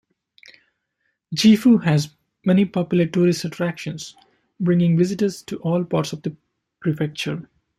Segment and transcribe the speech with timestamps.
[1.35, 2.09] Gifu has
[2.43, 4.15] many popular tourist attractions,
[4.59, 6.35] bringing visitors to all parts of the
[6.79, 7.47] prefecture.